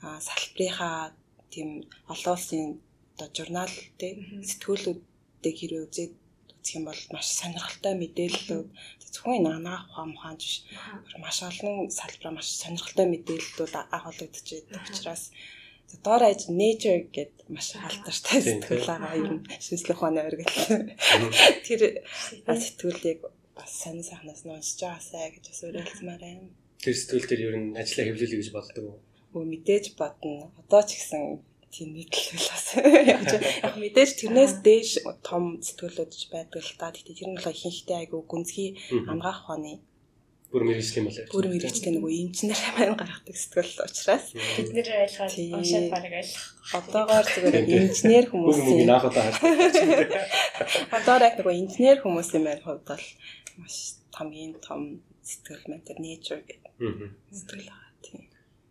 [0.00, 1.12] салбарынхаа
[1.52, 2.80] тийм олон улсын
[3.18, 4.16] одоо журнал тий
[4.48, 6.12] сэтгүүлүүдтэй хэрэг үзээд
[6.58, 8.68] үзэх юм бол маш сонирхолтой мэдээллүүд
[9.14, 10.54] зөвхөн энэ анаах ухаан ухаан биш
[11.24, 15.22] маш олон салбараа маш сонирхолтой мэдээллүүд агуулгадж байдаг учраас
[16.04, 19.36] доор аж nature гэд маш алдартай сэтгэл байгаа юм.
[19.64, 20.56] Шүслэх ухааны өргөл
[21.64, 21.80] тэр
[22.44, 23.20] сэтгүүлийг
[23.56, 26.52] бас сонь сайхнаас нь уншиж байгаасай гэж бас уриалцмаар байна.
[26.84, 28.98] Тэр сэтгүүл дээр ер нь ажиллаа хэвлүүлэе гэж боддог уу?
[29.32, 30.52] Өө мэдээж бодно.
[30.60, 31.40] Одоо ч гэсэн
[31.74, 32.66] тийм нийтлэл бас.
[33.64, 34.90] Яг мэдээж тэрнээс дээш
[35.26, 36.92] том сэтгүүлүүд ч байдаг л та.
[36.92, 38.70] Гэхдээ тэр нь бол ихэнхдээ айгүй гүнзгий
[39.06, 39.84] ангаах ухааны
[40.48, 44.32] бүр мэрэгжлийн бол бүр мэрэгжлийн нөгөө инженер маань гаргадаг сэтгэл учраас.
[44.32, 46.72] Бид нэр ойлгоод уншаад бараг ойлгох.
[46.72, 49.44] Одоогоор зүгээр инженер хүмүүсийн наах удаа харж.
[50.96, 53.04] Одоогоор яг нөгөө инженер хүмүүсийн маань хувьд бол
[53.60, 53.76] маш
[54.16, 56.72] хамгийн том сэтгэл маань тэр nature гэдэг
[57.28, 57.92] сэтгэл байгаа.
[58.00, 58.24] Тийм.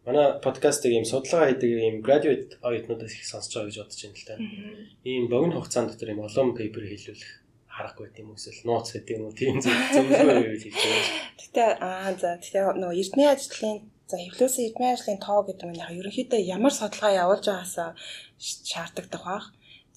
[0.07, 4.27] Манай подкастыг ийм судалгаа хийдэг ийм graduate оюутнуудаас их сонсож байгаа гэж бодож байна л
[4.27, 4.35] та.
[5.03, 7.31] Ийм богино хугацаанд дотор ийм олон пейпер хийлүүлэх
[7.75, 11.11] харахгүй тийм үсэл нууц гэдэг юм уу тийм зөв зөвлөгөө хийлж байгаа.
[11.43, 15.91] Гэтэ аа за тэгэхээр нөгөө эрдмийн ажлын за хэвлүүлсэн эрдмийн ажлын тоо гэдэг нь яг
[15.99, 17.89] ерөнхийдөө ямар судалгаа явуулж байгаасаа
[18.39, 19.45] шаарддаг бах.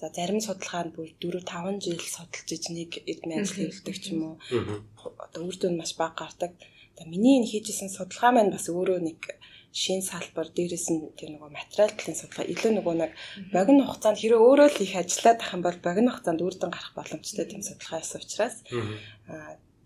[0.00, 4.04] За зарим судалгаа нь бүр 4 5 жил судалж иж нэг эдмийн ажил хийлдэг ч
[4.10, 4.36] юм уу.
[5.22, 6.52] Одоо үр дүн маш бага гардаг.
[6.98, 9.20] За миний энэ хийжсэн судалгаа маань бас өөрөө нэг
[9.72, 13.12] шин салбар дээрээс нь тэр нөгөө материал талын судалгаа илүү нөгөө нэг
[13.54, 16.92] богино хугацаанд хэрэв өөрөө л их ажиллаад ах юм бол богино хугацаанд үр дүн гарах
[16.98, 18.56] боломжтой тийм судалгаа ясан учраас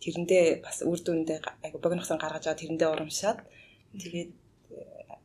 [0.01, 3.39] тэрэндээ бас үр дүндээ айгу богино хугацаанд гаргаж байгаа тэрэндээ урамшаад
[4.01, 4.31] тэгээд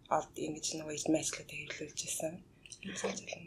[0.10, 2.34] олд ингэж нөгөө эзэм ажлуудыг хэвлүүлж ирсэн.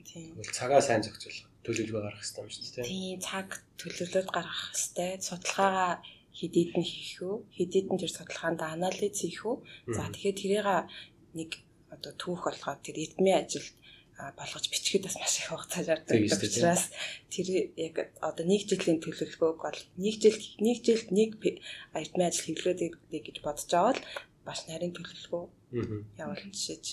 [0.06, 0.36] Тийм.
[0.48, 2.86] Цагаа сайн зохицуулах төлөвлөгөө гаргах хэрэгтэй юм шүү дээ.
[2.86, 3.48] Тийм, цаг
[3.80, 5.10] төлөвлөлт гаргах хэрэгтэй.
[5.26, 5.92] Судалгаагаа
[6.38, 7.36] хэдийд нь хийх үү?
[7.56, 9.56] Хэдийд нь тэр судалгаанд анализ хийх үү?
[9.96, 10.68] За тэгэхээр тэрийг
[11.36, 11.50] нэг
[11.92, 13.76] одоо түүх болгоод тэр эдмийн ажилд
[14.38, 16.92] болгож бичгээд бас маш их хугацаа зардаг учраас
[17.32, 22.94] тэр яг одоо нэг жилийн төлөвлөгөөг бол нэг жил нэг жилд нэг эдмийн ажил хэвлүүлээд
[23.10, 23.98] гэж бодож аваад
[24.46, 25.44] бас нарийн төлөвлөгөө
[26.22, 26.86] явуулчихж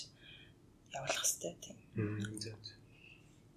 [0.96, 1.78] явуулах хэрэгтэй тийм.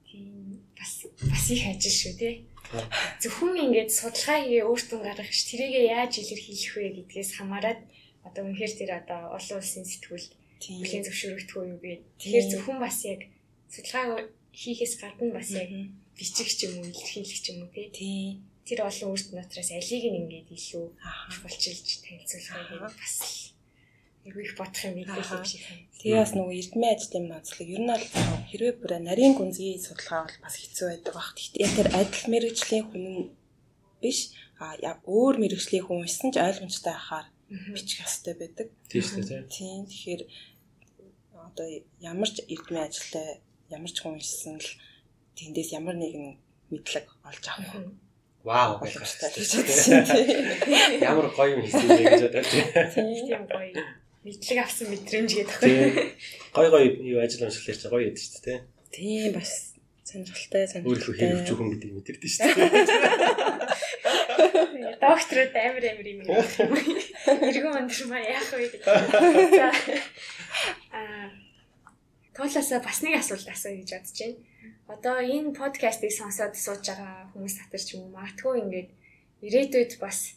[0.06, 0.94] Тийм бас
[1.32, 2.36] бас их ажил шүү тий.
[3.22, 7.80] Зөвхөн ингээд судалгаа хийгээ өөртөө гаргах ш тэрийгээ яаж илэрхийлэх вэ гэдгээс хамаарат
[8.28, 10.28] одоо үнэхээр тэр одоо олон улсын сэтгүүл
[10.82, 11.92] бүлийн зөвшөөрөгдөх үү би.
[12.18, 13.22] Тэгэхээр зөвхөн бас яг
[13.74, 15.70] судалгаа хийхээс гадна бас яг
[16.18, 18.40] бичих ч юм уу илэрхийлэх ч юм уу тий.
[18.64, 20.86] Тэр олон өөрт нутраас алийг нь ингээд илүү
[21.32, 23.53] чухалчилж танилцуулах бас
[24.24, 25.60] Айгүй их бодох юм ийм юм шиг.
[26.00, 28.08] Тэгээ бас нөгөө эрдмийн ажлын нууцлаг ер нь бол
[28.48, 31.28] хэрвээ бүр нарийн гүнзгий судалгаа бол бас хэцүү байдаг баг.
[31.36, 33.06] Гэхдээ тэр адил мэрэгжлийн хүн
[34.00, 34.20] биш
[34.64, 37.28] а өөр мэрэгжлийн хүн исэн ч ойлгомжтой байхаар
[37.76, 38.68] бичих хэрэгтэй байдаг.
[38.88, 39.44] Тийм шүү дээ.
[39.52, 40.24] Тийм тэгэхээр
[41.44, 41.68] одоо
[42.00, 43.28] ямар ч эрдмийн ажилтай
[43.76, 44.70] ямар ч хүн исэн л
[45.36, 46.40] тэндээс ямар нэгэн
[46.72, 47.92] мэдлэг олж авах.
[48.48, 49.04] Вау гэх юм.
[51.12, 52.92] Ямар гоё юм хийсэн бэ гэж бодож байна.
[52.96, 56.16] Тийм гоё мэдлэг авсан мэдрэмж гэдэг аахгүй.
[56.56, 58.60] Гой гой юу ажил уншил ярьж гоё ядчих шүү дээ.
[58.92, 59.52] Тийм бас
[60.04, 60.90] сонирхолтой сонирхолтой.
[60.90, 62.72] Өөрийнхөө хэрэг зөвхөн гэдэг мэдэрдэж шүү дээ.
[65.04, 66.24] Докторд амар амар юм.
[67.52, 68.88] Иргэн өндөр маа яах вэ гэдэг.
[70.94, 71.44] Аа
[72.34, 74.42] Туулаасаа бас нэг асуулт асууя гэж бодож байна.
[74.90, 78.90] Одоо энэ подкастыг сонсоод сууж байгаа хүмүүс татар ч юм уу магадгүй ингээд
[79.46, 80.34] ирээдүйд бас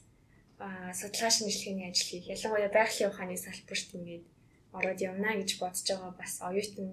[0.58, 4.24] судалгаа шинжилгээний ажил хийх, ялангуяа байгалийн ухааны салбарт ингээд
[4.72, 6.88] ороод явна гэж бодож байгаа бас оюутан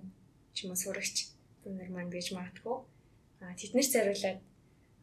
[0.53, 1.15] ч юм уу сурагч
[1.63, 2.77] түнэр маань байж магадгүй.
[3.43, 4.39] Аа тэднэр зориулаад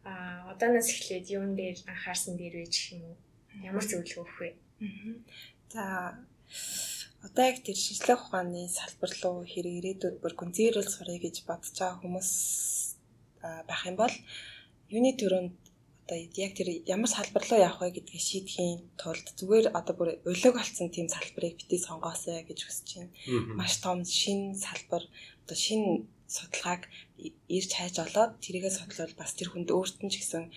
[0.04, 3.16] аа одооноос эхлээд юун дээр анхаарсан дээр байж гэх юм уу?
[3.68, 4.50] Ямар зөвлөгөө өгөх вэ?
[5.72, 5.82] За
[7.26, 12.00] одоо яг тэр шинжлэх ухааны салбар руу хэрэг ирээдүйд бүр гүнзгийрэл сурах гэж бодож байгаа
[12.00, 12.30] хүмүүс
[13.68, 14.14] байх юм бол
[14.88, 15.59] юуны төрөнд
[16.10, 20.54] одоо яг тэр ямар салбар руу явах вэ гэдгийг шийдэхийн тулд зүгээр одоо бүр өлөг
[20.58, 23.14] болсон тийм салбарыг битгий сонгоосэй гэж хүсэж байна.
[23.54, 25.06] Маш том шин салбар
[25.46, 26.90] одоо шин судалгааг
[27.46, 30.50] ирж хайж олоод тэрийгэ судлал бас тэр хүнд өөрт нь ч гэсэн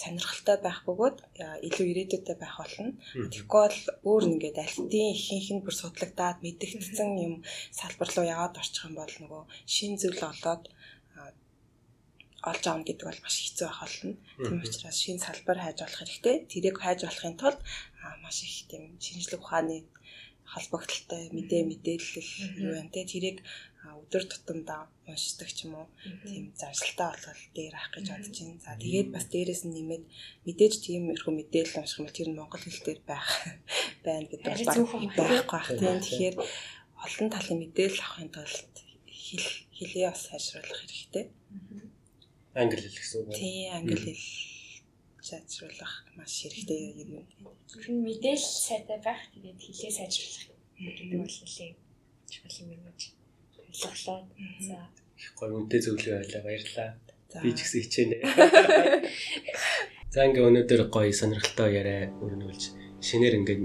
[0.00, 1.16] сонирхолтой байх бөгөөд
[1.66, 2.92] илүү ирээдүйтэй байх болно.
[3.32, 7.34] Тэгэхгүй бол өөр ингээд альтын ихэнх нь бүр судлагдаад мэдэгдсэн юм
[7.72, 10.68] салбар руу яваад орчих юм бол нөгөө шин зүйл олоод
[12.50, 14.14] олж авна гэдэг бол маш хэцүү байх болно.
[14.44, 16.36] Тийм учраас шин салбар хайж олох хэрэгтэй.
[16.52, 17.60] Тэрийг хайж болохын тулд
[18.24, 19.76] маш их тийм шинжлэх ухааны
[20.44, 22.30] холбогдлолтой мэдээ мэдээлэл
[22.64, 23.38] юу юм те тэрийг
[23.84, 25.88] өдөр тутамдаа уншдаг ч юм уу
[26.28, 28.64] тийм заршилтай болгол дээр авах гэж бодож байна.
[28.64, 30.04] За тэгээд бас дээрэс нь нэмээд
[30.46, 33.28] мэдээж тийм эрхүү мэдээлэл унших юм бол тэр нь монгол хэл дээр байх
[34.06, 34.64] байна гэдэг бол
[35.16, 35.96] байхгүй байх тийм.
[36.00, 36.36] Тэгэхээр
[37.04, 38.74] олон талын мэдээлэл авахын тулд
[39.24, 41.24] хэл хэлээ бас сайжруулах хэрэгтэй.
[42.54, 43.34] Англи хэл гэсэн үг.
[43.34, 44.24] Тийм англи хэл
[45.18, 47.26] сайжруулах маш хэрэгтэй юм.
[47.66, 51.76] Тэр нь мэдээлэл сайтай байх тэгээд хэлээ сайжруулах гэдэг бол нэлээд
[52.30, 53.00] чухал юм гэж
[53.58, 54.20] ойлголоо.
[54.62, 54.78] За
[55.18, 56.90] их гоё үнэтэй зөвлөгөө байлаа баярлалаа.
[57.42, 58.16] Би ч гэсэн хичээнэ.
[60.14, 62.62] За ингээ өнөөдөр гоё сонирхолтой яриа өрнүүлж
[63.02, 63.58] шинээр ингээ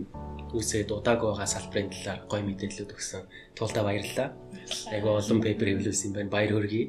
[0.53, 3.23] үсээ дуудааг байгаа салбарын талаар гоё мэдээлэлүүд өгсөн.
[3.55, 4.29] Туулдаа баярлалаа.
[4.93, 6.33] Айгу олон пейпер эвлүүлсэн байна.
[6.33, 6.85] Баяр хүргэе.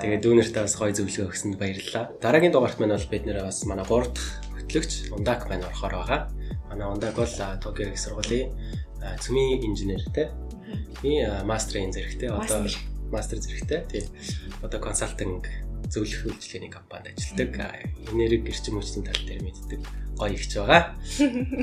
[0.00, 2.04] Тэгээ дүүнэртээ бас гоё зөвлөгөө өгсөнд баярлалаа.
[2.20, 6.20] Дараагийн дугаарт маань бол бид нэр бас манай 3 дахь хөтлөгч Ундак маань орохоор байгаа.
[6.72, 8.48] Манай Ундак бол Токио их сургуулийн
[9.20, 10.32] цөмийн инженертэй
[11.02, 12.66] Би мастрын зэрэгтэй одоо
[13.12, 13.84] мастер зэрэгтэй.
[13.90, 14.04] Тийм.
[14.62, 15.46] Одоо консалтинг
[15.92, 17.84] зөвлөх үйлчилгээний компанид ажилладаг.
[18.10, 20.94] Энерги эрчим хүчний тал дээр мэддэг гоё ихч байгаа.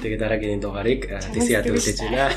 [0.04, 1.02] Тэгээ дараагийн дугаарыг
[1.34, 2.30] дэсиад үлээж байна.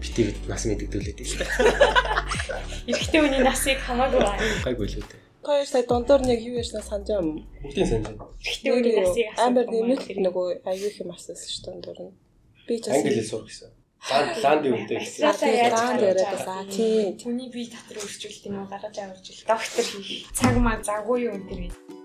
[0.00, 2.44] Бити бит нас мэддүүлээд дээ.
[2.88, 4.44] Эрэгтэй хүний насыг хамаагүй байна.
[4.64, 5.04] Гайгүй л үү.
[5.44, 7.28] Хоёр сая дундуур нэг юу яснаа санаж юм.
[7.64, 8.32] Бүгдийн санаж байна.
[8.44, 12.12] Эрэгтэй хүний насыг амар нэмэлт нөгөө аюу их юм асуусан шүү дундуур нь.
[12.68, 13.70] Би ч англи хэл сурах гэсэн.
[14.44, 15.24] Ланд гэдэг гэсэн.
[15.24, 16.68] Ланд яриад байсан.
[16.68, 17.16] Тийм.
[17.16, 19.40] Түүний бие татвар өрчүүлт юм уу гаргаж аварч ил.
[19.48, 20.28] Доктор хийх.
[20.36, 22.03] Цаг маа заггүй юу энэ гэж.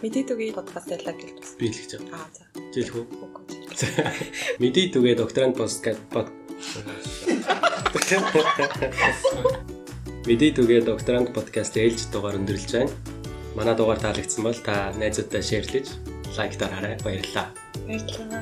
[0.00, 1.50] Мэдээ түгээ подкаст ялла гэж бас.
[1.60, 2.24] Би л гэж байна.
[2.24, 2.48] Аа за.
[2.72, 3.04] Жийлх үү?
[4.56, 6.32] Мэдээ түгээ докторант подкаст под.
[10.24, 12.92] Мэдээ түгээ докторант подкаст ээлж дугаар өндөрлж байна.
[13.52, 15.92] Манай дугаар таалагдсан бол та найзуудтай шеэрлэж
[16.32, 16.96] лайк дараарай.
[17.04, 17.52] Баярлалаа.
[17.84, 18.40] Баярлалаа.